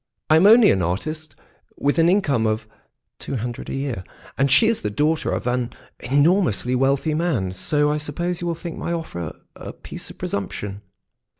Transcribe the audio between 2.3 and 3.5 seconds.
of two